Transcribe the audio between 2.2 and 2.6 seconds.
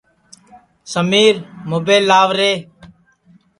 رے